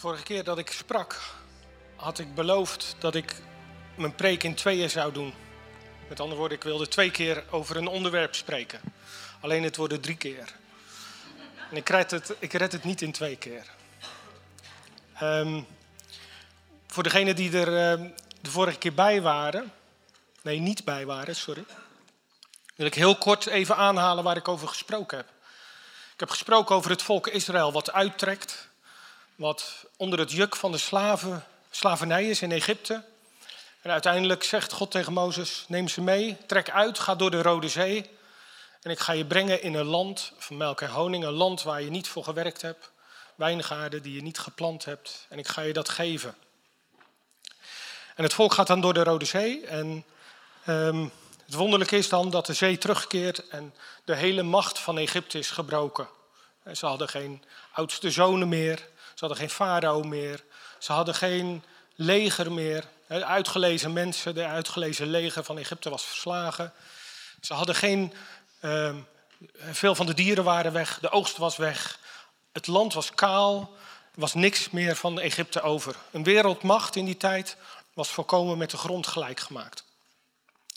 [0.00, 1.20] Vorige keer dat ik sprak,
[1.96, 3.34] had ik beloofd dat ik
[3.94, 5.34] mijn preek in tweeën zou doen.
[6.08, 8.80] Met andere woorden, ik wilde twee keer over een onderwerp spreken.
[9.40, 10.54] Alleen het worden drie keer.
[11.70, 13.66] En ik red het, ik red het niet in twee keer.
[15.22, 15.66] Um,
[16.86, 18.10] voor degenen die er uh,
[18.40, 19.72] de vorige keer bij waren,
[20.42, 21.64] nee, niet bij waren, sorry,
[22.76, 25.28] wil ik heel kort even aanhalen waar ik over gesproken heb.
[26.12, 28.69] Ik heb gesproken over het volk Israël wat uittrekt,
[29.40, 33.04] wat onder het juk van de slaven, slavernij is in Egypte.
[33.82, 37.68] En uiteindelijk zegt God tegen Mozes: Neem ze mee, trek uit, ga door de Rode
[37.68, 38.10] Zee.
[38.82, 41.82] En ik ga je brengen in een land van melk en honing, een land waar
[41.82, 42.90] je niet voor gewerkt hebt,
[43.34, 45.26] wijngaarden die je niet geplant hebt.
[45.28, 46.34] En ik ga je dat geven.
[48.14, 49.66] En het volk gaat dan door de Rode Zee.
[49.66, 50.04] En
[50.66, 51.12] um,
[51.44, 55.50] het wonderlijke is dan dat de zee terugkeert en de hele macht van Egypte is
[55.50, 56.08] gebroken.
[56.72, 58.88] Ze hadden geen oudste zonen meer,
[59.20, 60.44] ze hadden geen farao meer,
[60.78, 62.84] ze hadden geen leger meer.
[63.06, 66.72] De uitgelezen mensen, de uitgelezen leger van Egypte was verslagen.
[67.40, 68.12] Ze hadden geen.
[68.60, 68.94] Uh,
[69.70, 71.98] veel van de dieren waren weg, de oogst was weg.
[72.52, 73.60] Het land was kaal,
[74.14, 75.96] er was niks meer van Egypte over.
[76.10, 77.56] Een wereldmacht in die tijd
[77.94, 79.84] was volkomen met de grond gelijk gemaakt.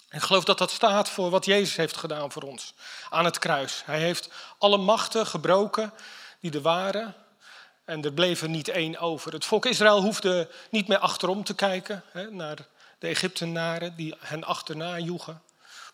[0.09, 2.73] En ik geloof dat dat staat voor wat Jezus heeft gedaan voor ons
[3.09, 3.81] aan het kruis.
[3.85, 5.93] Hij heeft alle machten gebroken
[6.39, 7.15] die er waren.
[7.85, 9.33] En er bleef er niet één over.
[9.33, 12.57] Het volk Israël hoefde niet meer achterom te kijken hè, naar
[12.99, 15.41] de Egyptenaren die hen achterna joegen.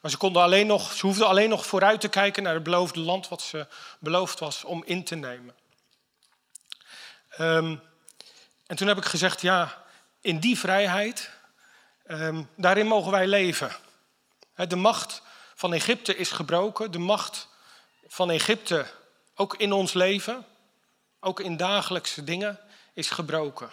[0.01, 2.99] Maar ze, konden alleen nog, ze hoefden alleen nog vooruit te kijken naar het beloofde
[2.99, 3.67] land wat ze
[3.99, 5.55] beloofd was om in te nemen.
[7.39, 7.81] Um,
[8.67, 9.83] en toen heb ik gezegd, ja,
[10.21, 11.31] in die vrijheid,
[12.07, 13.71] um, daarin mogen wij leven.
[14.55, 15.21] De macht
[15.55, 16.91] van Egypte is gebroken.
[16.91, 17.47] De macht
[18.07, 18.85] van Egypte,
[19.35, 20.45] ook in ons leven,
[21.19, 22.59] ook in dagelijkse dingen,
[22.93, 23.71] is gebroken.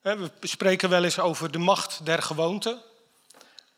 [0.00, 2.82] We spreken wel eens over de macht der gewoonten.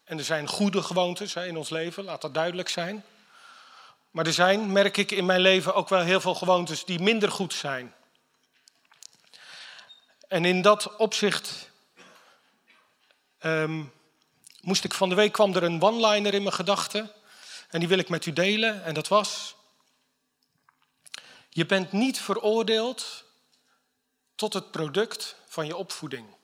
[0.05, 3.05] En er zijn goede gewoontes in ons leven, laat dat duidelijk zijn.
[4.11, 7.31] Maar er zijn, merk ik in mijn leven, ook wel heel veel gewoontes die minder
[7.31, 7.95] goed zijn.
[10.29, 11.71] En in dat opzicht
[13.41, 13.93] um,
[14.61, 17.11] moest ik van de week kwam er een one-liner in mijn gedachten.
[17.69, 18.85] En die wil ik met u delen.
[18.85, 19.55] En dat was:
[21.49, 23.25] Je bent niet veroordeeld
[24.35, 26.37] tot het product van je opvoeding.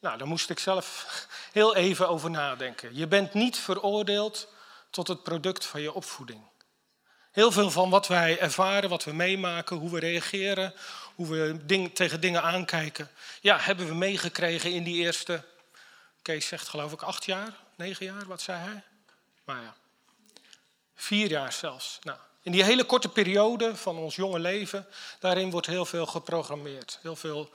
[0.00, 1.06] Nou, daar moest ik zelf
[1.52, 2.96] heel even over nadenken.
[2.96, 4.48] Je bent niet veroordeeld
[4.90, 6.48] tot het product van je opvoeding.
[7.30, 10.74] Heel veel van wat wij ervaren, wat we meemaken, hoe we reageren,
[11.14, 13.10] hoe we tegen dingen aankijken,
[13.40, 15.44] ja, hebben we meegekregen in die eerste
[16.22, 18.82] Kees zegt geloof ik acht jaar, negen jaar, wat zei hij?
[19.44, 19.74] Maar ja,
[20.94, 21.98] vier jaar zelfs.
[22.02, 24.86] Nou, in die hele korte periode van ons jonge leven,
[25.18, 26.98] daarin wordt heel veel geprogrammeerd.
[27.02, 27.50] Heel veel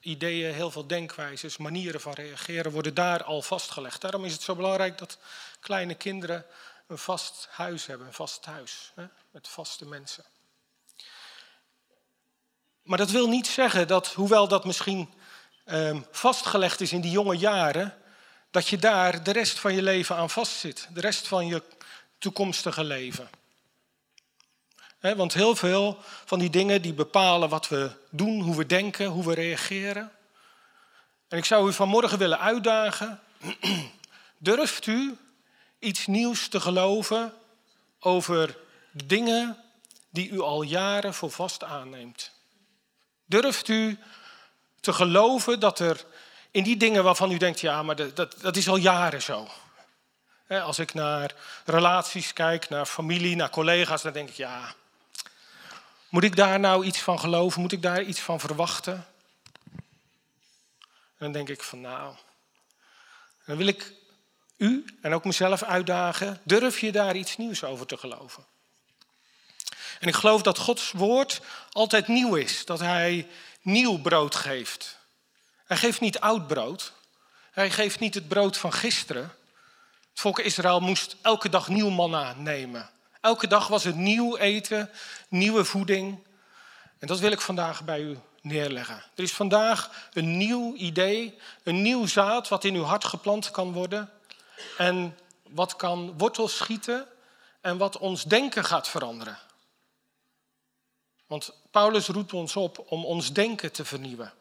[0.00, 4.00] ideeën, heel veel denkwijzes, manieren van reageren worden daar al vastgelegd.
[4.00, 5.18] Daarom is het zo belangrijk dat
[5.60, 6.44] kleine kinderen
[6.86, 10.24] een vast huis hebben, een vast huis, hè, met vaste mensen.
[12.82, 15.14] Maar dat wil niet zeggen dat, hoewel dat misschien
[15.66, 17.96] um, vastgelegd is in die jonge jaren,
[18.50, 20.88] dat je daar de rest van je leven aan vastzit.
[20.92, 21.62] De rest van je
[22.18, 23.30] toekomstige leven.
[25.00, 29.24] Want heel veel van die dingen die bepalen wat we doen, hoe we denken, hoe
[29.24, 30.12] we reageren.
[31.28, 33.20] En ik zou u vanmorgen willen uitdagen.
[34.38, 35.16] Durft u
[35.78, 37.32] iets nieuws te geloven
[38.00, 38.56] over
[38.90, 39.56] dingen
[40.10, 42.32] die u al jaren voor vast aanneemt?
[43.24, 43.98] Durft u
[44.80, 46.04] te geloven dat er
[46.50, 49.48] in die dingen waarvan u denkt, ja, maar dat, dat, dat is al jaren zo.
[50.48, 51.34] Als ik naar
[51.64, 54.74] relaties kijk, naar familie, naar collega's, dan denk ik, ja,
[56.08, 57.60] moet ik daar nou iets van geloven?
[57.60, 59.06] Moet ik daar iets van verwachten?
[61.18, 62.14] En dan denk ik van, nou,
[63.46, 63.92] dan wil ik
[64.56, 68.46] u en ook mezelf uitdagen, durf je daar iets nieuws over te geloven?
[70.00, 71.40] En ik geloof dat Gods woord
[71.70, 73.28] altijd nieuw is, dat Hij
[73.60, 74.98] nieuw brood geeft.
[75.64, 76.92] Hij geeft niet oud brood.
[77.50, 79.22] Hij geeft niet het brood van gisteren.
[80.10, 82.90] Het volk Israël moest elke dag nieuw manna nemen.
[83.20, 84.90] Elke dag was het nieuw eten,
[85.28, 86.26] nieuwe voeding.
[86.98, 89.02] En dat wil ik vandaag bij u neerleggen.
[89.14, 93.72] Er is vandaag een nieuw idee, een nieuw zaad wat in uw hart geplant kan
[93.72, 94.10] worden.
[94.76, 95.18] En
[95.48, 97.06] wat kan wortels schieten
[97.60, 99.38] en wat ons denken gaat veranderen.
[101.26, 104.32] Want Paulus roept ons op om ons denken te vernieuwen.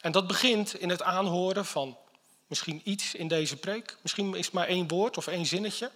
[0.00, 1.96] En dat begint in het aanhoren van
[2.46, 3.96] misschien iets in deze preek.
[4.02, 5.90] Misschien is het maar één woord of één zinnetje.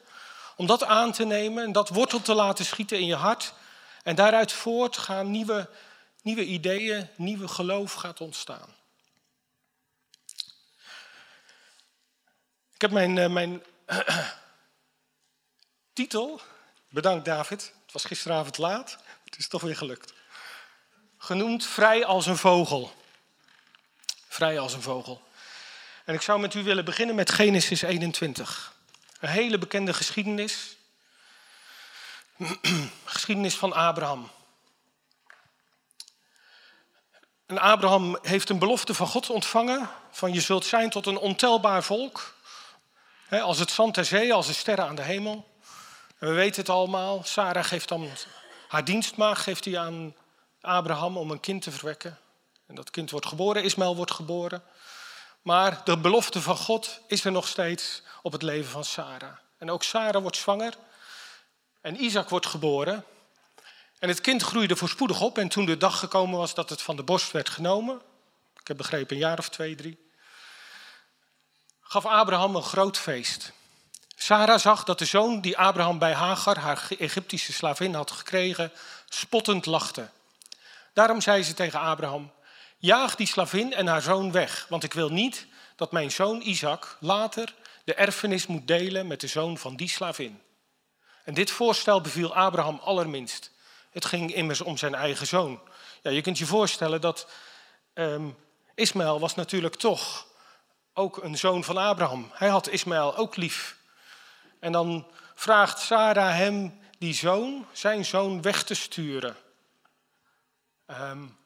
[0.57, 3.53] Om dat aan te nemen en dat wortel te laten schieten in je hart.
[4.03, 5.71] En daaruit voort gaan nieuwe,
[6.23, 8.75] nieuwe ideeën, nieuwe geloof gaat ontstaan.
[12.75, 13.63] Ik heb mijn, eh, mijn
[15.93, 16.41] titel,
[16.89, 20.13] bedankt David, het was gisteravond laat, het is toch weer gelukt.
[21.19, 22.93] Genoemd Vrij als een vogel.
[24.29, 25.23] Vrij als een vogel.
[26.05, 28.76] En ik zou met u willen beginnen met Genesis 21.
[29.21, 30.77] Een hele bekende geschiedenis.
[33.05, 34.31] geschiedenis van Abraham.
[37.47, 41.83] En Abraham heeft een belofte van God ontvangen: van je zult zijn tot een ontelbaar
[41.83, 42.35] volk.
[43.31, 45.55] als het zand ter zee, als de sterren aan de hemel.
[46.19, 47.23] We weten het allemaal.
[47.25, 48.09] Sarah geeft dan
[48.69, 50.15] haar dienstmaag geeft hij aan
[50.61, 52.19] Abraham om een kind te verwekken.
[52.67, 54.63] En dat kind wordt geboren, Ismaël wordt geboren.
[55.47, 59.37] Maar de belofte van God is er nog steeds op het leven van Sarah.
[59.59, 60.75] En ook Sarah wordt zwanger.
[61.81, 63.05] En Isaac wordt geboren.
[63.99, 65.39] En het kind groeide voorspoedig op.
[65.39, 68.01] En toen de dag gekomen was dat het van de borst werd genomen.
[68.61, 70.11] Ik heb begrepen een jaar of twee, drie.
[71.81, 73.53] Gaf Abraham een groot feest.
[74.17, 78.73] Sarah zag dat de zoon die Abraham bij Hagar, haar Egyptische slavin, had gekregen,
[79.09, 80.09] spottend lachte.
[80.93, 82.33] Daarom zei ze tegen Abraham:
[82.87, 85.47] Jaag die slavin en haar zoon weg, want ik wil niet
[85.77, 87.55] dat mijn zoon Isaac later
[87.85, 90.43] de erfenis moet delen met de zoon van die slavin.
[91.25, 93.51] En dit voorstel beviel Abraham allerminst.
[93.91, 95.61] Het ging immers om zijn eigen zoon.
[96.03, 97.29] Ja, je kunt je voorstellen dat
[97.95, 98.37] um,
[98.75, 100.27] Ismaël was natuurlijk toch
[100.93, 102.31] ook een zoon van Abraham.
[102.33, 103.77] Hij had Ismaël ook lief.
[104.61, 109.37] En dan vraagt Sarah hem die zoon, zijn zoon, weg te sturen.
[110.87, 111.37] Um,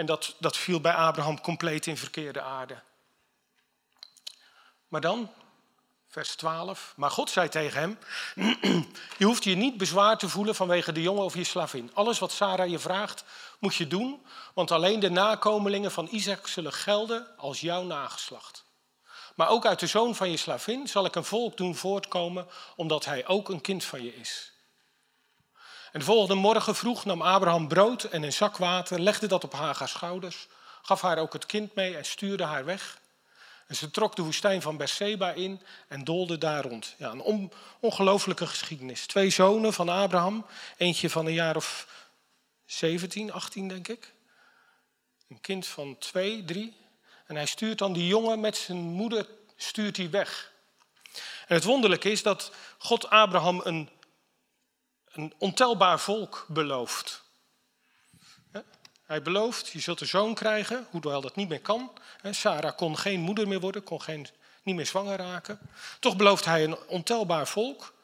[0.00, 2.82] en dat, dat viel bij Abraham compleet in verkeerde aarde.
[4.88, 5.30] Maar dan,
[6.08, 6.92] vers 12.
[6.96, 7.98] Maar God zei tegen hem:
[9.18, 11.90] Je hoeft je niet bezwaar te voelen vanwege de jongen of je slavin.
[11.94, 13.24] Alles wat Sarah je vraagt,
[13.58, 18.64] moet je doen, want alleen de nakomelingen van Isaac zullen gelden als jouw nageslacht.
[19.34, 23.04] Maar ook uit de zoon van je slavin zal ik een volk doen voortkomen, omdat
[23.04, 24.52] hij ook een kind van je is.
[25.92, 29.52] En de volgende morgen vroeg nam Abraham brood en een zak water, legde dat op
[29.52, 30.46] Haga's schouders,
[30.82, 32.98] gaf haar ook het kind mee en stuurde haar weg.
[33.66, 36.94] En ze trok de woestijn van Berseba in en doolde daar rond.
[36.98, 37.50] Ja, een
[37.80, 39.06] ongelooflijke geschiedenis.
[39.06, 40.46] Twee zonen van Abraham,
[40.76, 41.86] eentje van een jaar of
[42.66, 44.12] 17, 18 denk ik.
[45.28, 46.76] Een kind van twee, drie.
[47.26, 49.26] En hij stuurt dan die jongen met zijn moeder
[49.56, 50.52] stuurt hij weg.
[51.46, 53.88] En het wonderlijke is dat God Abraham een
[55.20, 57.22] een ontelbaar volk belooft.
[59.10, 61.92] Hij belooft, je zult een zoon krijgen, hoewel dat niet meer kan.
[62.30, 64.28] Sarah kon geen moeder meer worden, kon geen,
[64.62, 65.58] niet meer zwanger raken.
[66.00, 67.94] Toch belooft hij een ontelbaar volk.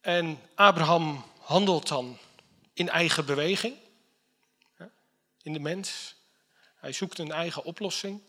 [0.00, 2.18] En Abraham handelt dan
[2.72, 3.76] in eigen beweging,
[5.42, 6.14] in de mens.
[6.76, 8.22] Hij zoekt een eigen oplossing.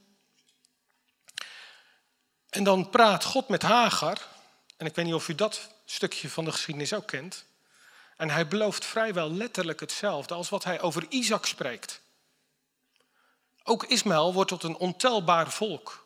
[2.49, 4.27] En dan praat God met Hagar.
[4.77, 7.45] En ik weet niet of u dat stukje van de geschiedenis ook kent.
[8.17, 12.01] En hij belooft vrijwel letterlijk hetzelfde als wat hij over Isaac spreekt.
[13.63, 16.05] Ook Ismaël wordt tot een ontelbaar volk.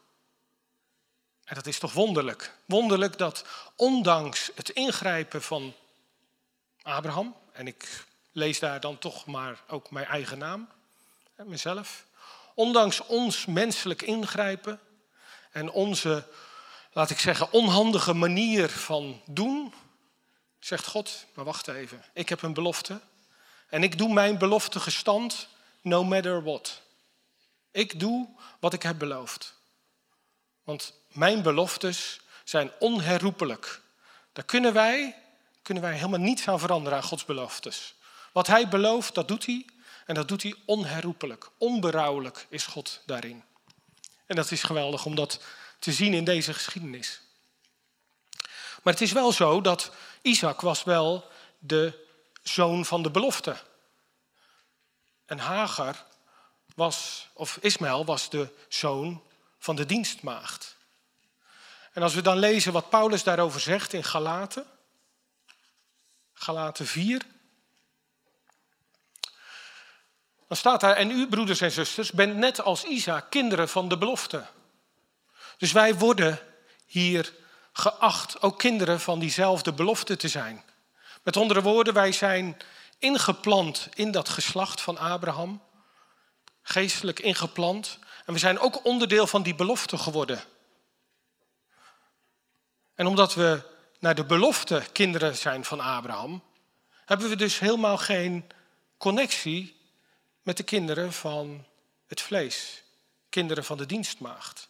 [1.43, 2.55] En dat is toch wonderlijk.
[2.65, 3.45] Wonderlijk dat
[3.75, 5.73] ondanks het ingrijpen van
[6.81, 10.69] Abraham, en ik lees daar dan toch maar ook mijn eigen naam,
[11.35, 12.05] mezelf,
[12.53, 14.79] ondanks ons menselijk ingrijpen
[15.51, 16.27] en onze
[16.91, 19.73] laat ik zeggen, onhandige manier van doen,
[20.59, 23.01] zegt God, maar wacht even, ik heb een belofte
[23.69, 25.47] en ik doe mijn belofte gestand,
[25.81, 26.81] no matter what.
[27.71, 28.27] Ik doe
[28.59, 29.59] wat ik heb beloofd.
[30.63, 33.81] Want mijn beloftes zijn onherroepelijk.
[34.33, 35.15] Daar kunnen wij,
[35.61, 37.95] kunnen wij helemaal niets aan veranderen aan Gods beloftes.
[38.31, 39.65] Wat hij belooft, dat doet hij.
[40.05, 41.49] En dat doet hij onherroepelijk.
[41.57, 43.43] Onberouwelijk is God daarin.
[44.25, 45.43] En dat is geweldig, omdat
[45.81, 47.21] te zien in deze geschiedenis.
[48.83, 52.05] Maar het is wel zo dat Isaac was wel de
[52.43, 53.57] zoon van de belofte.
[55.25, 56.05] En Hagar
[56.75, 59.23] was, of Ismaël was de zoon
[59.59, 60.75] van de dienstmaagd.
[61.93, 64.65] En als we dan lezen wat Paulus daarover zegt in Galaten,
[66.33, 67.21] Galaten 4,
[70.47, 73.97] dan staat daar, en u broeders en zusters, bent net als Isaac kinderen van de
[73.97, 74.45] belofte.
[75.61, 76.39] Dus wij worden
[76.85, 77.33] hier
[77.73, 80.63] geacht ook kinderen van diezelfde belofte te zijn.
[81.23, 82.57] Met andere woorden, wij zijn
[82.97, 85.61] ingeplant in dat geslacht van Abraham,
[86.61, 87.99] geestelijk ingeplant.
[88.25, 90.43] En we zijn ook onderdeel van die belofte geworden.
[92.95, 93.61] En omdat we
[93.99, 96.43] naar de belofte kinderen zijn van Abraham,
[97.05, 98.49] hebben we dus helemaal geen
[98.97, 99.79] connectie
[100.41, 101.65] met de kinderen van
[102.07, 102.83] het vlees,
[103.29, 104.69] kinderen van de dienstmaagd.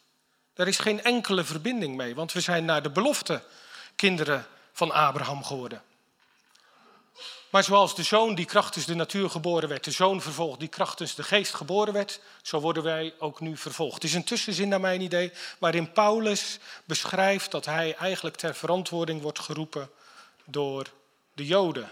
[0.61, 3.43] Daar is geen enkele verbinding mee, want we zijn naar de belofte
[3.95, 5.83] kinderen van Abraham geworden.
[7.49, 11.15] Maar zoals de zoon die krachtens de natuur geboren werd, de zoon vervolgd die krachtens
[11.15, 13.93] de geest geboren werd, zo worden wij ook nu vervolgd.
[13.93, 19.21] Het is een tussenzin naar mijn idee, waarin Paulus beschrijft dat hij eigenlijk ter verantwoording
[19.21, 19.89] wordt geroepen
[20.45, 20.87] door
[21.33, 21.91] de Joden.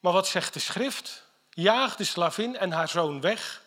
[0.00, 1.24] Maar wat zegt de schrift?
[1.50, 3.62] Jaag de slavin en haar zoon weg,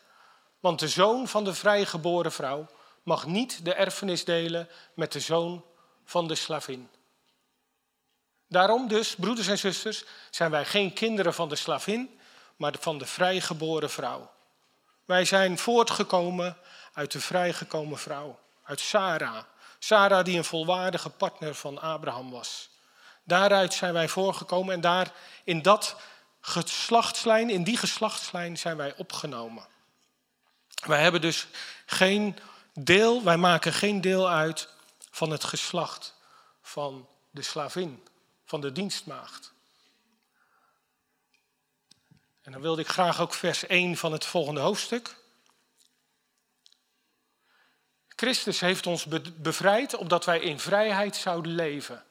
[0.66, 2.68] want de zoon van de vrijgeboren vrouw
[3.04, 5.66] mag niet de erfenis delen met de zoon
[6.06, 6.90] van de slavin.
[8.48, 12.20] Daarom dus, broeders en zusters, zijn wij geen kinderen van de slavin,
[12.56, 14.32] maar van de vrijgeboren vrouw.
[15.06, 16.58] Wij zijn voortgekomen
[16.94, 19.44] uit de vrijgekomen vrouw, uit Sarah.
[19.80, 22.70] Sarah die een volwaardige partner van Abraham was.
[23.24, 25.12] Daaruit zijn wij voorgekomen en daar
[25.44, 25.96] in dat
[26.42, 29.74] geslachtslijn, in die geslachtslijn zijn wij opgenomen.
[30.76, 31.48] Wij hebben dus
[31.86, 32.38] geen
[32.74, 34.70] deel, wij maken geen deel uit
[35.12, 36.16] van het geslacht
[36.62, 38.08] van de slavin
[38.46, 39.54] van de dienstmaagd.
[42.42, 45.16] En dan wilde ik graag ook vers 1 van het volgende hoofdstuk.
[48.08, 49.06] Christus heeft ons
[49.36, 52.04] bevrijd opdat wij in vrijheid zouden leven.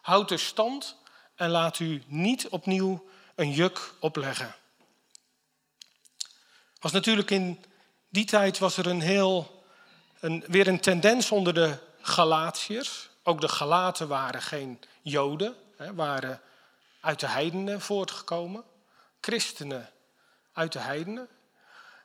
[0.00, 0.96] Houd de stand
[1.34, 4.54] en laat u niet opnieuw een juk opleggen.
[6.80, 7.64] Was natuurlijk in
[8.08, 9.64] die tijd was er een heel,
[10.20, 13.08] een, weer een tendens onder de Galatiërs.
[13.22, 16.40] Ook de Galaten waren geen Joden, hè, waren
[17.00, 18.64] uit de heidenen voortgekomen,
[19.20, 19.90] christenen
[20.52, 21.28] uit de heidenen.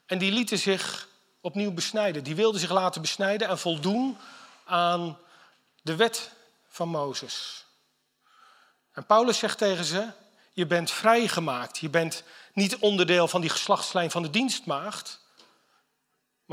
[0.06, 1.08] En die lieten zich
[1.42, 2.24] opnieuw besnijden.
[2.24, 4.18] Die wilden zich laten besnijden en voldoen
[4.66, 5.18] aan
[5.82, 6.32] de wet
[6.68, 7.66] van Mozes.
[8.92, 10.08] En Paulus zegt tegen ze:
[10.54, 11.78] Je bent vrijgemaakt.
[11.78, 15.20] Je bent niet onderdeel van die geslachtslijn van de dienstmaagd,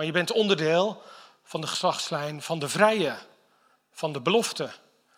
[0.00, 1.02] maar je bent onderdeel
[1.42, 3.19] van de geslachtslijn van de vrije,
[3.92, 4.73] van de belofte.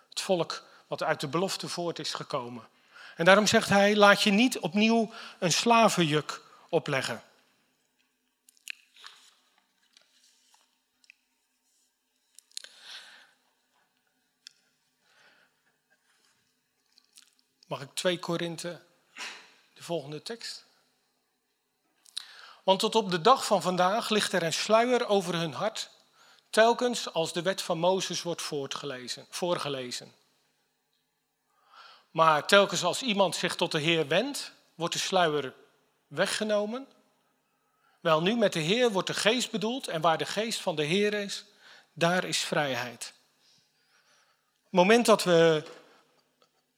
[0.08, 2.68] Het volk wat uit de belofte voort is gekomen.
[3.16, 7.22] En daarom zegt hij, laat je niet opnieuw een slavenjuk opleggen.
[17.66, 18.80] Mag ik 2 Korinthe,
[19.74, 20.64] de volgende tekst?
[22.62, 25.90] Want tot op de dag van vandaag ligt er een sluier over hun hart,
[26.50, 28.42] telkens als de wet van Mozes wordt
[29.30, 30.12] voorgelezen.
[32.10, 35.54] Maar telkens als iemand zich tot de Heer wendt, wordt de sluier
[36.06, 36.86] weggenomen.
[38.00, 40.84] Wel nu, met de Heer wordt de geest bedoeld en waar de geest van de
[40.84, 41.44] Heer is,
[41.92, 43.14] daar is vrijheid.
[44.62, 45.64] Het moment dat we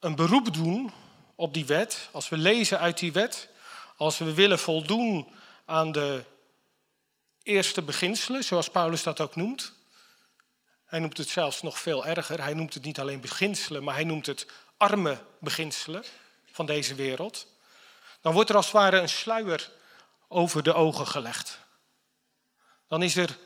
[0.01, 0.93] een beroep doen
[1.35, 3.49] op die wet, als we lezen uit die wet,
[3.97, 5.33] als we willen voldoen
[5.65, 6.25] aan de
[7.43, 9.73] eerste beginselen, zoals Paulus dat ook noemt.
[10.85, 12.43] Hij noemt het zelfs nog veel erger.
[12.43, 16.05] Hij noemt het niet alleen beginselen, maar hij noemt het arme beginselen
[16.55, 17.47] van deze wereld,
[18.21, 19.71] dan wordt er als het ware een sluier
[20.29, 21.59] over de ogen gelegd.
[22.89, 23.39] Dan is er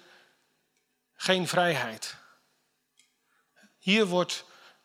[1.15, 2.17] geen vrijheid.
[3.79, 4.45] Hier wordt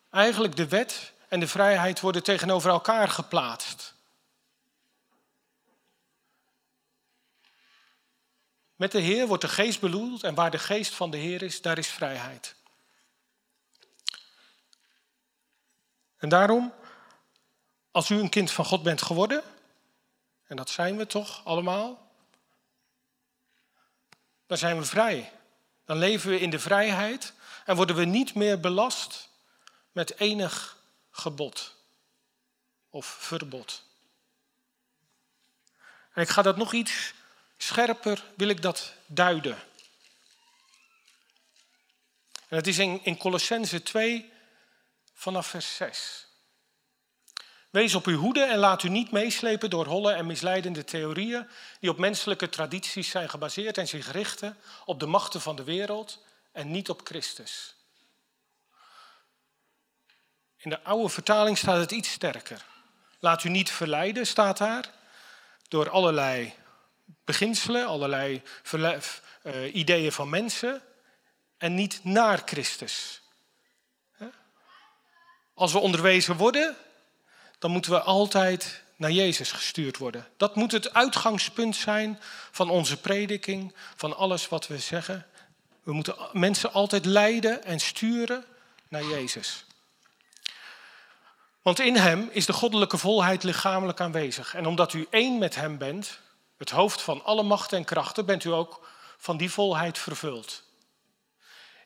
[0.10, 3.93] eigenlijk de wet en de vrijheid worden tegenover elkaar geplaatst.
[8.76, 11.62] Met de Heer wordt de geest bedoeld en waar de geest van de Heer is,
[11.62, 12.56] daar is vrijheid.
[16.18, 16.74] En daarom,
[17.92, 19.44] als u een kind van God bent geworden,
[20.48, 22.12] en dat zijn we toch allemaal,
[24.46, 25.32] dan zijn we vrij.
[25.86, 27.34] Dan leven we in de vrijheid
[27.66, 29.30] en worden we niet meer belast
[29.92, 30.78] met enig
[31.12, 31.76] gebod
[32.90, 33.84] of verbod.
[36.14, 37.14] En ik ga dat nog iets
[37.68, 39.58] scherper, wil ik dat duiden.
[42.48, 44.32] En het is in, in Colossense 2,
[45.14, 46.28] vanaf vers 6.
[47.70, 51.48] Wees op uw hoede en laat u niet meeslepen door holle en misleidende theorieën
[51.80, 56.26] die op menselijke tradities zijn gebaseerd en zich richten op de machten van de wereld
[56.52, 57.76] en niet op Christus.
[60.58, 62.66] In de oude vertaling staat het iets sterker.
[63.20, 64.92] Laat u niet verleiden, staat daar,
[65.68, 66.54] door allerlei
[67.26, 68.42] beginselen, allerlei
[68.72, 70.82] uh, ideeën van mensen
[71.58, 73.22] en niet naar Christus.
[75.54, 76.76] Als we onderwezen worden,
[77.60, 80.28] dan moeten we altijd naar Jezus gestuurd worden.
[80.38, 82.20] Dat moet het uitgangspunt zijn
[82.52, 85.28] van onze prediking, van alles wat we zeggen.
[85.84, 88.46] We moeten mensen altijd leiden en sturen
[88.88, 89.66] naar Jezus.
[91.62, 94.56] Want in hem is de goddelijke volheid lichamelijk aanwezig.
[94.56, 96.20] En omdat u één met hem bent,
[96.64, 100.64] het hoofd van alle machten en krachten, bent u ook van die volheid vervuld.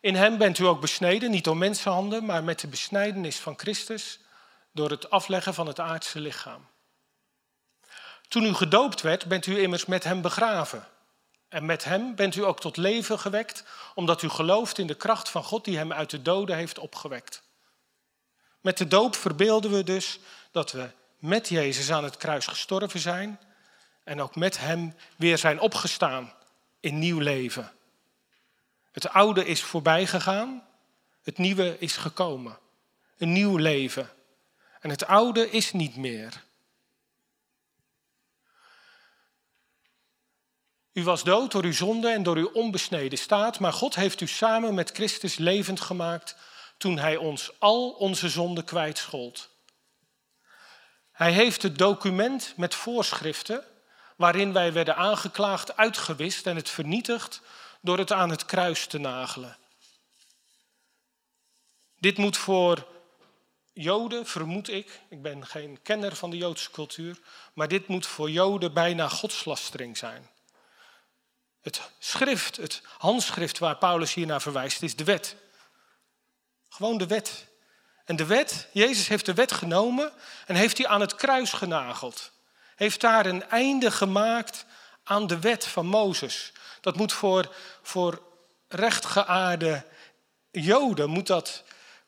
[0.02, 4.20] In hem bent u ook besneden, niet door mensenhanden, maar met de besnijdenis van Christus,
[4.72, 6.68] door het afleggen van het aardse lichaam.
[8.28, 10.88] Toen u gedoopt werd, bent u immers met hem begraven.
[11.50, 13.64] En met hem bent u ook tot leven gewekt,
[13.96, 17.44] omdat u gelooft in de kracht van God die hem uit de doden heeft opgewekt.
[18.62, 20.20] Met de doop verbeelden we dus
[20.52, 23.40] dat we met Jezus aan het kruis gestorven zijn
[24.08, 26.34] en ook met hem weer zijn opgestaan
[26.80, 27.72] in nieuw leven.
[28.92, 30.68] Het oude is voorbij gegaan,
[31.24, 32.58] het nieuwe is gekomen.
[33.18, 34.10] Een nieuw leven.
[34.80, 36.44] En het oude is niet meer.
[40.94, 44.28] U was dood door uw zonde en door uw onbesneden staat, maar God heeft u
[44.28, 46.36] samen met Christus levend gemaakt
[46.78, 49.50] toen Hij ons al onze zonden kwijtschold.
[51.12, 53.64] Hij heeft het document met voorschriften
[54.18, 57.42] waarin wij werden aangeklaagd uitgewist en het vernietigd
[57.82, 59.58] door het aan het kruis te nagelen.
[62.00, 62.88] Dit moet voor
[63.74, 67.20] Joden, vermoed ik, ik ben geen kenner van de Joodse cultuur,
[67.54, 70.30] maar dit moet voor Joden bijna godslastering zijn.
[71.62, 75.36] Het schrift, het handschrift waar Paulus hier naar verwijst, is de wet.
[76.70, 77.48] Gewoon de wet.
[78.06, 80.14] En de wet, Jezus heeft de wet genomen
[80.46, 82.32] en heeft die aan het kruis genageld.
[82.78, 84.66] Heeft daar een einde gemaakt
[85.04, 86.52] aan de wet van Mozes.
[86.82, 88.22] Dat moet voor, voor
[88.68, 89.86] rechtgeaarde
[90.52, 91.64] Joden, moet dat,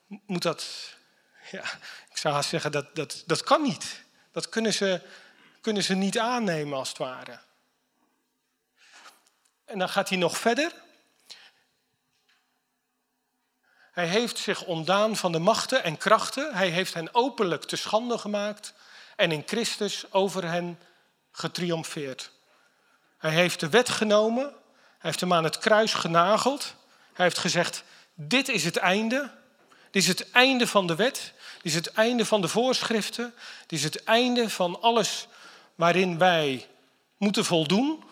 [0.08, 0.96] moet dat
[1.52, 1.64] ja,
[2.10, 4.04] ik zou haast zeggen, dat, dat, dat kan niet.
[4.32, 5.02] Dat kunnen ze,
[5.62, 7.40] kunnen ze niet aannemen als het ware.
[9.66, 10.74] En dan gaat hij nog verder.
[13.92, 16.56] Hij heeft zich ontdaan van de machten en krachten.
[16.56, 18.74] Hij heeft hen openlijk te schande gemaakt
[19.20, 20.80] en in Christus over hen
[21.32, 22.32] getriomfeerd.
[23.18, 26.76] Hij heeft de wet genomen, hij heeft hem aan het kruis genageld.
[27.14, 29.32] Hij heeft gezegd, dit is het einde.
[29.92, 31.34] Dit is het einde van de wet.
[31.56, 33.34] Dit is het einde van de voorschriften.
[33.68, 35.28] Dit is het einde van alles
[35.76, 36.68] waarin wij
[37.18, 38.04] moeten voldoen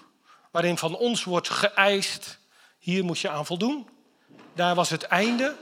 [0.52, 2.38] waarin van ons wordt geëist,
[2.80, 3.89] hier moet je aan voldoen.
[4.54, 5.56] Daar was het einde.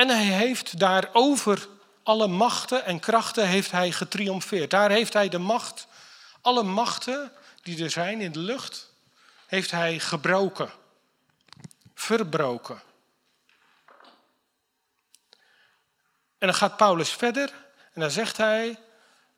[0.00, 1.68] En hij heeft daarover
[2.02, 4.70] alle machten en krachten heeft hij getriomfeerd.
[4.70, 5.86] Daar heeft hij de macht,
[6.40, 7.32] alle machten
[7.62, 8.92] die er zijn in de lucht,
[9.46, 10.70] heeft hij gebroken,
[11.94, 12.82] verbroken.
[16.38, 17.52] En dan gaat Paulus verder
[17.92, 18.78] en dan zegt hij,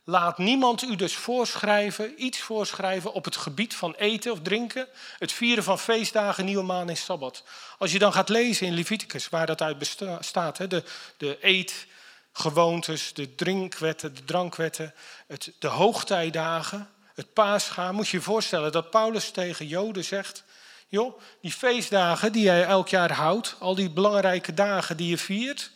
[0.05, 4.89] Laat niemand u dus voorschrijven, iets voorschrijven op het gebied van eten of drinken,
[5.19, 7.45] het vieren van feestdagen, nieuwe maan en sabbat.
[7.79, 10.85] Als je dan gaat lezen in Leviticus, waar dat uit bestaat, de,
[11.17, 14.95] de eetgewoontes, de drinkwetten, de drankwetten,
[15.27, 20.45] het, de hoogtijdagen, het paascha, moet je je voorstellen dat Paulus tegen Joden zegt,
[20.89, 25.71] joh, die feestdagen die jij elk jaar houdt, al die belangrijke dagen die je viert,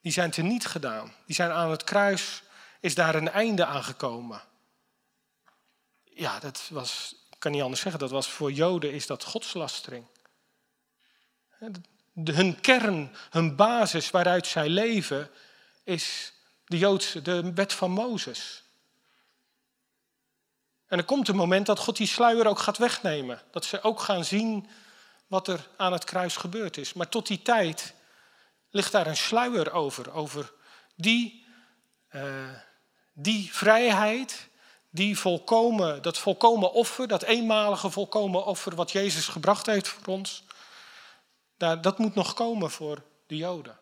[0.00, 1.14] die zijn niet gedaan.
[1.26, 2.42] Die zijn aan het kruis
[2.82, 4.42] is daar een einde aan gekomen.
[6.04, 10.06] Ja, dat was, ik kan niet anders zeggen, dat was voor Joden is dat godslastering.
[12.24, 15.30] Hun kern, hun basis waaruit zij leven,
[15.84, 16.32] is
[16.64, 18.64] de Joodse, de wet van Mozes.
[20.86, 23.42] En er komt een moment dat God die sluier ook gaat wegnemen.
[23.50, 24.68] Dat ze ook gaan zien
[25.26, 26.92] wat er aan het kruis gebeurd is.
[26.92, 27.94] Maar tot die tijd
[28.70, 30.52] ligt daar een sluier over, over
[30.96, 31.46] die
[32.10, 32.22] uh,
[33.12, 34.48] die vrijheid,
[34.90, 40.44] die volkomen, dat volkomen offer, dat eenmalige volkomen offer wat Jezus gebracht heeft voor ons,
[41.56, 43.80] dat moet nog komen voor de Joden.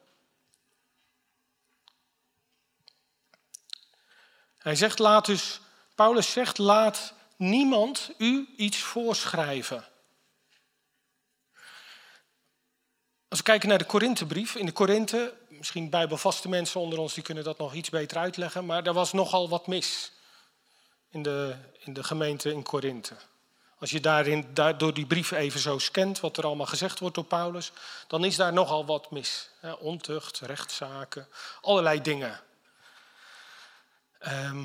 [4.59, 5.61] Hij zegt, laat dus,
[5.95, 9.85] Paulus zegt, laat niemand u iets voorschrijven.
[13.29, 17.23] Als we kijken naar de Korinthebrief, in de Korinthe misschien bijbelvaste mensen onder ons die
[17.23, 20.13] kunnen dat nog iets beter uitleggen, maar er was nogal wat mis
[21.11, 23.15] in de, in de gemeente in Korinthe.
[23.79, 27.15] Als je daarin, daar, door die brief even zo scant wat er allemaal gezegd wordt
[27.15, 27.73] door Paulus,
[28.07, 29.51] dan is daar nogal wat mis.
[29.79, 31.29] Ontucht, rechtszaken,
[31.61, 32.41] allerlei dingen.
[34.19, 34.65] Ehm,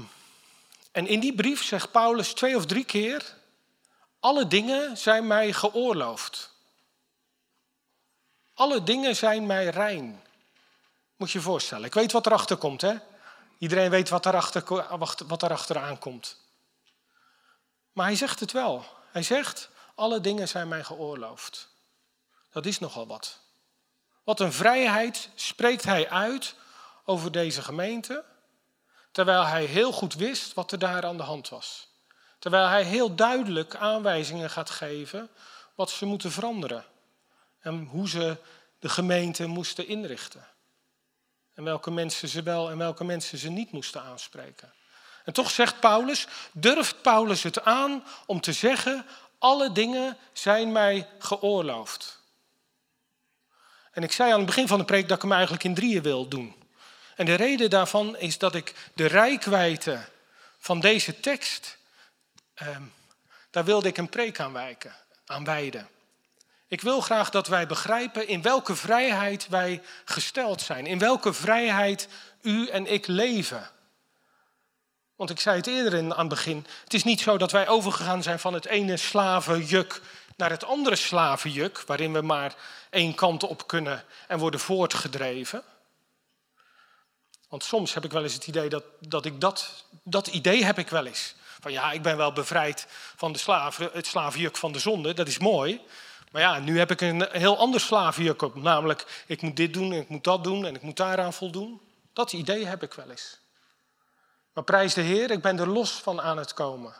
[0.92, 3.36] en in die brief zegt Paulus twee of drie keer:
[4.20, 6.52] Alle dingen zijn mij geoorloofd.
[8.54, 10.25] Alle dingen zijn mij rein.
[11.16, 11.86] Moet je je voorstellen.
[11.86, 12.96] Ik weet wat erachter komt, hè?
[13.58, 14.64] Iedereen weet wat erachter,
[15.28, 16.38] wat erachter aankomt.
[17.92, 18.86] Maar hij zegt het wel.
[19.12, 21.70] Hij zegt, alle dingen zijn mij geoorloofd.
[22.52, 23.40] Dat is nogal wat.
[24.24, 26.56] Wat een vrijheid spreekt hij uit
[27.06, 28.24] over deze gemeente,
[29.12, 31.88] terwijl hij heel goed wist wat er daar aan de hand was.
[32.40, 35.30] Terwijl hij heel duidelijk aanwijzingen gaat geven
[35.76, 36.86] wat ze moeten veranderen
[37.60, 38.38] en hoe ze
[38.80, 40.48] de gemeente moesten inrichten.
[41.56, 44.74] En welke mensen ze wel en welke mensen ze niet moesten aanspreken.
[45.26, 49.06] En toch zegt Paulus, durft Paulus het aan om te zeggen,
[49.38, 52.20] alle dingen zijn mij geoorloofd.
[53.92, 56.02] En ik zei aan het begin van de preek dat ik hem eigenlijk in drieën
[56.02, 56.56] wil doen.
[57.16, 60.06] En de reden daarvan is dat ik de rijkwijde
[60.58, 61.78] van deze tekst,
[62.54, 62.78] eh,
[63.50, 64.40] daar wilde ik een preek
[65.26, 65.88] aan wijden.
[66.68, 70.86] Ik wil graag dat wij begrijpen in welke vrijheid wij gesteld zijn.
[70.86, 72.08] In welke vrijheid
[72.42, 73.70] u en ik leven.
[75.16, 76.66] Want ik zei het eerder in, aan het begin.
[76.84, 80.02] Het is niet zo dat wij overgegaan zijn van het ene slavenjuk
[80.36, 82.56] naar het andere slavenjuk, waarin we maar
[82.90, 85.64] één kant op kunnen en worden voortgedreven.
[87.50, 90.78] Want soms heb ik wel eens het idee dat, dat ik dat, dat idee heb
[90.78, 91.36] ik wel eens.
[91.60, 95.28] Van ja, ik ben wel bevrijd van de slaven, het slavenjuk van de zonde, dat
[95.28, 95.82] is mooi.
[96.36, 98.56] Maar ja, nu heb ik een heel ander slavenjuk.
[98.56, 101.82] Namelijk, ik moet dit doen en ik moet dat doen en ik moet daaraan voldoen.
[102.14, 103.40] Dat idee heb ik wel eens.
[104.54, 106.94] Maar prijs de Heer, ik ben er los van aan het komen.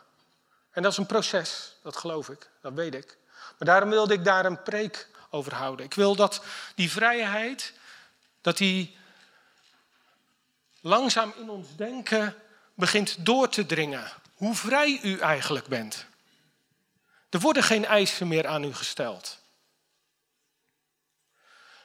[0.70, 3.16] En dat is een proces, dat geloof ik, dat weet ik.
[3.58, 5.86] Maar daarom wilde ik daar een preek over houden.
[5.86, 6.42] Ik wil dat
[6.74, 7.72] die vrijheid,
[8.40, 8.96] dat die
[10.80, 12.34] langzaam in ons denken
[12.74, 14.12] begint door te dringen.
[14.34, 16.06] Hoe vrij u eigenlijk bent.
[17.28, 19.38] Er worden geen eisen meer aan u gesteld.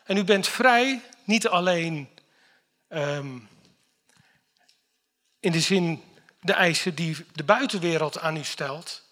[0.04, 2.20] En u bent vrij niet alleen
[2.90, 3.50] um,
[5.40, 6.04] in de zin
[6.40, 9.04] de eisen die de buitenwereld aan u stelt,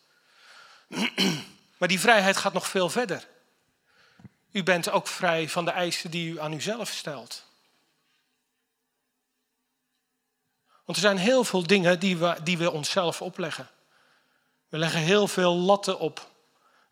[1.78, 3.28] maar die vrijheid gaat nog veel verder.
[4.52, 7.48] U bent ook vrij van de eisen die u aan uzelf stelt.
[10.86, 13.70] Want er zijn heel veel dingen die we, die we onszelf opleggen.
[14.70, 16.28] We leggen heel veel latten op.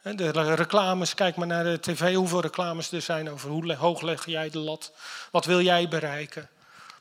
[0.01, 4.25] De reclames, kijk maar naar de tv, hoeveel reclames er zijn over hoe hoog leg
[4.25, 4.93] jij de lat.
[5.31, 6.49] Wat wil jij bereiken?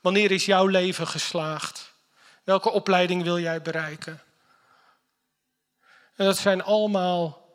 [0.01, 1.93] Wanneer is jouw leven geslaagd?
[2.45, 4.21] Welke opleiding wil jij bereiken?
[6.17, 7.51] En dat zijn allemaal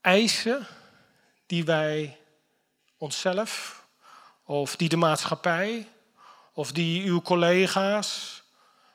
[0.00, 0.66] eisen
[1.46, 2.18] die wij
[2.98, 3.84] onszelf,
[4.44, 5.88] of die de maatschappij,
[6.52, 8.42] of die uw collega's,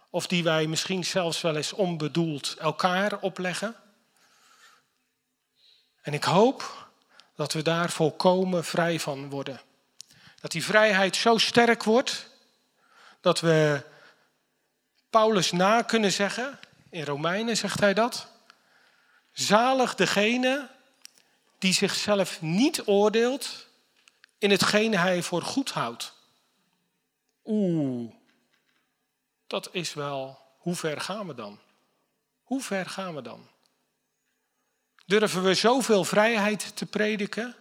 [0.09, 3.75] of die wij misschien zelfs wel eens onbedoeld elkaar opleggen.
[6.01, 6.87] En ik hoop
[7.35, 9.61] dat we daar volkomen vrij van worden.
[10.41, 12.27] Dat die vrijheid zo sterk wordt
[13.21, 13.83] dat we
[15.09, 18.27] Paulus na kunnen zeggen, in Romeinen zegt hij dat,
[19.31, 20.69] zalig degene
[21.57, 23.67] die zichzelf niet oordeelt
[24.37, 26.13] in hetgeen hij voor goed houdt.
[27.45, 28.13] Oeh,
[29.49, 31.59] dat is wel, hoe ver gaan we dan?
[32.43, 33.47] Hoe ver gaan we dan?
[35.05, 37.55] Durven we zoveel vrijheid te prediken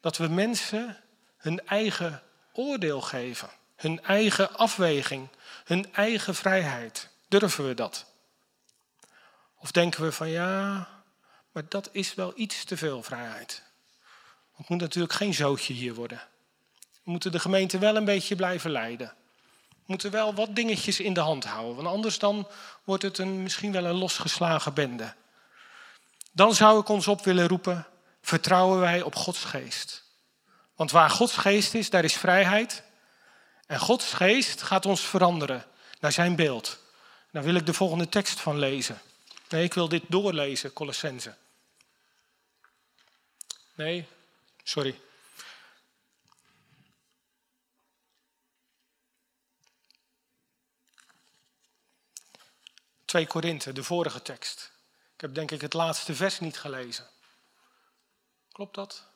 [0.00, 1.00] dat we mensen
[1.36, 2.22] hun eigen
[2.52, 5.28] oordeel geven, hun eigen afweging,
[5.64, 7.08] hun eigen vrijheid?
[7.28, 8.06] Durven we dat?
[9.56, 10.88] Of denken we van ja,
[11.52, 13.62] maar dat is wel iets te veel vrijheid.
[14.56, 16.22] Het moet natuurlijk geen zootje hier worden.
[17.02, 19.14] We moeten de gemeente wel een beetje blijven leiden.
[19.86, 22.48] Moeten wel wat dingetjes in de hand houden, want anders dan
[22.84, 25.14] wordt het een, misschien wel een losgeslagen bende.
[26.32, 27.86] Dan zou ik ons op willen roepen,
[28.22, 30.04] vertrouwen wij op Gods geest.
[30.76, 32.82] Want waar Gods geest is, daar is vrijheid.
[33.66, 35.64] En Gods geest gaat ons veranderen
[36.00, 36.78] naar zijn beeld.
[37.30, 39.00] Daar wil ik de volgende tekst van lezen.
[39.48, 41.34] Nee, ik wil dit doorlezen, Colossense.
[43.74, 44.06] Nee,
[44.62, 45.00] sorry.
[53.14, 54.72] 2 Korinthe, de vorige tekst.
[55.14, 57.10] Ik heb denk ik het laatste vers niet gelezen.
[58.52, 59.06] Klopt dat?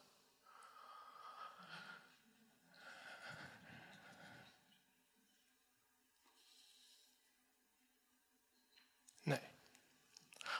[9.22, 9.40] Nee.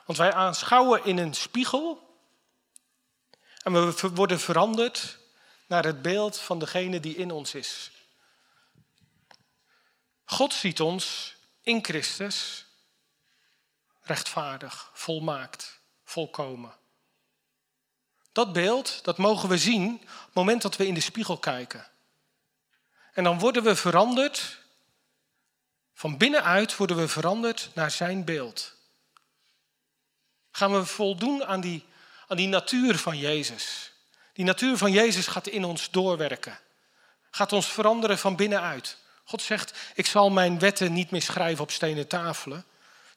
[0.07, 2.18] Want wij aanschouwen in een spiegel
[3.62, 5.18] en we worden veranderd
[5.66, 7.90] naar het beeld van degene die in ons is.
[10.24, 12.66] God ziet ons in Christus
[14.09, 16.73] rechtvaardig, volmaakt, volkomen.
[18.33, 21.87] Dat beeld, dat mogen we zien op het moment dat we in de spiegel kijken.
[23.12, 24.59] En dan worden we veranderd,
[25.94, 28.77] van binnenuit worden we veranderd naar zijn beeld.
[30.51, 31.85] Gaan we voldoen aan die,
[32.27, 33.92] aan die natuur van Jezus.
[34.33, 36.59] Die natuur van Jezus gaat in ons doorwerken.
[37.31, 38.97] Gaat ons veranderen van binnenuit.
[39.25, 42.64] God zegt, ik zal mijn wetten niet meer schrijven op stenen tafelen.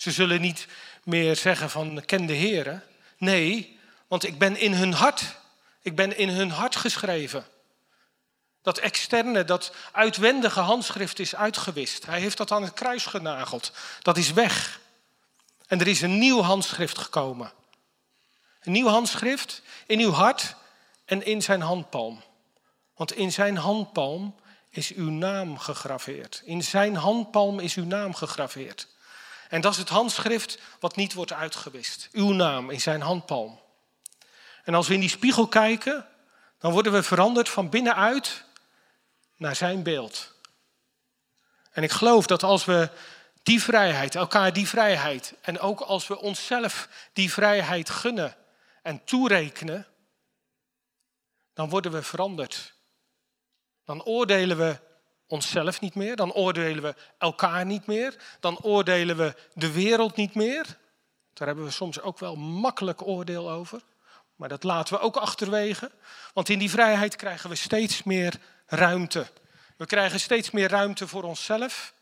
[0.02, 0.68] Ze zullen niet
[1.04, 2.80] meer zeggen van ken de.
[3.18, 5.36] Nee, want ik ben in hun hart.
[5.82, 7.46] Ik ben in hun hart geschreven.
[8.62, 12.06] Dat externe, dat uitwendige handschrift is uitgewist.
[12.06, 13.72] Hij heeft dat aan het kruis genageld.
[14.02, 14.80] Dat is weg.
[15.68, 17.52] En er is een nieuw handschrift gekomen.
[18.62, 20.56] Een nieuw handschrift in uw hart
[21.06, 22.24] en in zijn handpalm.
[22.96, 24.36] Want in zijn handpalm
[24.70, 26.42] is uw naam gegraveerd.
[26.46, 28.88] In zijn handpalm is uw naam gegraveerd.
[29.52, 32.10] En dat is het handschrift wat niet wordt uitgewist.
[32.12, 33.60] Uw naam in zijn handpalm.
[34.64, 36.08] En als we in die spiegel kijken,
[36.60, 38.44] dan worden we veranderd van binnenuit
[39.36, 40.34] naar zijn beeld.
[41.72, 42.90] En ik geloof dat als we
[43.44, 48.36] die vrijheid, elkaar die vrijheid en ook als we onszelf die vrijheid gunnen
[48.82, 49.88] en toerekenen,
[51.54, 52.74] dan worden we veranderd.
[53.86, 54.80] Dan oordelen we
[55.32, 60.36] onszelf niet meer, dan oordelen we elkaar niet meer, dan oordelen we de wereld niet
[60.36, 60.78] meer.
[61.34, 63.82] Daar hebben we soms ook wel makkelijk oordeel over,
[64.36, 65.92] maar dat laten we ook achterwege,
[66.34, 69.28] want in die vrijheid krijgen we steeds meer ruimte.
[69.78, 71.94] We krijgen steeds meer ruimte voor onszelf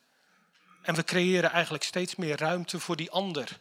[0.81, 3.59] en we creëren eigenlijk steeds meer ruimte voor die ander.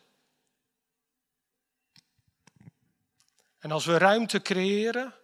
[3.59, 5.14] En als we ruimte creëren,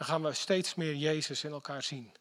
[0.00, 2.12] dan gaan we steeds meer Jezus in elkaar zien.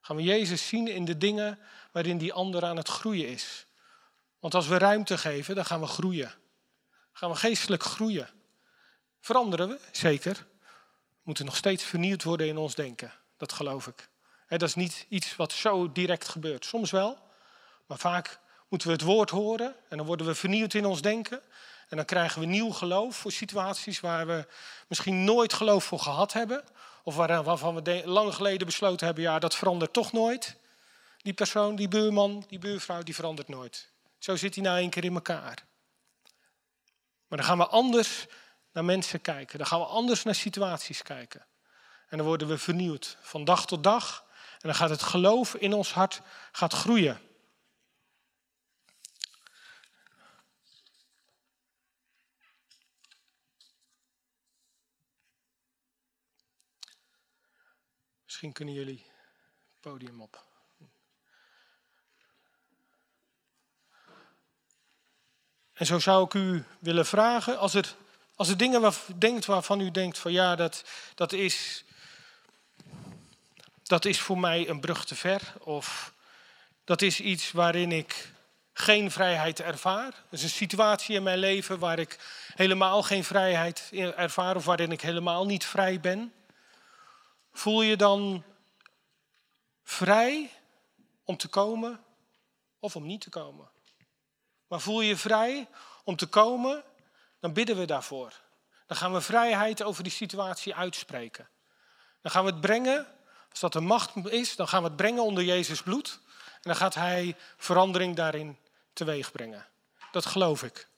[0.00, 1.58] Gaan we Jezus zien in de dingen
[1.92, 3.66] waarin die ander aan het groeien is.
[4.38, 6.34] Want als we ruimte geven, dan gaan we groeien.
[7.12, 8.28] Gaan we geestelijk groeien.
[9.20, 10.46] Veranderen we, zeker.
[11.08, 13.12] We moeten nog steeds vernieuwd worden in ons denken.
[13.36, 14.08] Dat geloof ik.
[14.48, 16.64] dat is niet iets wat zo direct gebeurt.
[16.64, 17.18] Soms wel,
[17.86, 21.42] maar vaak moeten we het woord horen en dan worden we vernieuwd in ons denken.
[21.88, 24.46] En dan krijgen we nieuw geloof voor situaties waar we
[24.88, 26.64] misschien nooit geloof voor gehad hebben.
[27.02, 30.56] Of waarvan we lang geleden besloten hebben, ja, dat verandert toch nooit.
[31.22, 33.90] Die persoon, die buurman, die buurvrouw, die verandert nooit.
[34.18, 35.64] Zo zit hij nou één keer in elkaar.
[37.28, 38.26] Maar dan gaan we anders
[38.72, 39.58] naar mensen kijken.
[39.58, 41.46] Dan gaan we anders naar situaties kijken.
[42.08, 44.24] En dan worden we vernieuwd van dag tot dag.
[44.52, 46.20] En dan gaat het geloof in ons hart
[46.52, 47.20] gaat groeien.
[58.36, 59.06] Misschien kunnen jullie
[59.72, 60.44] het podium op.
[65.72, 67.94] En zo zou ik u willen vragen, als er,
[68.34, 71.84] als er dingen waar, denkt waarvan u denkt van ja, dat, dat, is,
[73.82, 75.54] dat is voor mij een brug te ver.
[75.58, 76.12] Of
[76.84, 78.32] dat is iets waarin ik
[78.72, 80.10] geen vrijheid ervaar.
[80.10, 82.18] Dat is een situatie in mijn leven waar ik
[82.54, 86.32] helemaal geen vrijheid ervaar of waarin ik helemaal niet vrij ben.
[87.56, 88.44] Voel je dan
[89.82, 90.50] vrij
[91.24, 92.04] om te komen
[92.78, 93.68] of om niet te komen?
[94.66, 95.68] Maar voel je vrij
[96.04, 96.84] om te komen,
[97.40, 98.40] dan bidden we daarvoor.
[98.86, 101.48] Dan gaan we vrijheid over die situatie uitspreken.
[102.20, 103.06] Dan gaan we het brengen,
[103.50, 106.20] als dat de macht is, dan gaan we het brengen onder Jezus bloed.
[106.52, 108.58] En dan gaat Hij verandering daarin
[108.92, 109.66] teweeg brengen.
[110.12, 110.88] Dat geloof ik.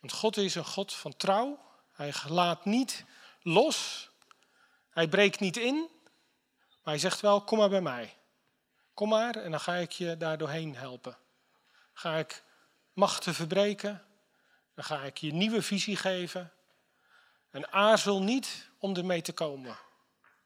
[0.00, 1.58] Want God is een God van trouw.
[1.92, 3.04] Hij laat niet
[3.42, 4.05] los
[4.96, 8.16] hij breekt niet in, maar hij zegt wel, kom maar bij mij.
[8.94, 11.16] Kom maar en dan ga ik je daar doorheen helpen.
[11.92, 12.42] Ga ik
[12.92, 14.04] machten verbreken,
[14.74, 16.52] dan ga ik je nieuwe visie geven.
[17.50, 19.78] En aarzel niet om ermee te komen.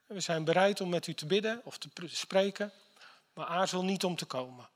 [0.06, 2.72] We zijn bereid om met u te bidden of te spreken,
[3.34, 4.68] maar aarzel niet om te komen.